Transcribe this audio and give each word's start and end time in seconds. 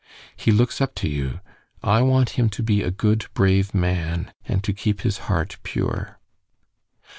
He 0.35 0.51
looks 0.51 0.81
up 0.81 0.95
to 0.95 1.07
you. 1.07 1.41
I 1.83 2.01
want 2.01 2.29
him 2.31 2.49
to 2.57 2.63
be 2.63 2.81
a 2.81 2.89
good, 2.89 3.27
brave 3.35 3.75
man, 3.75 4.33
and 4.45 4.63
to 4.63 4.73
keep 4.73 5.01
his 5.01 5.19
heart 5.29 5.59
pure." 5.61 6.17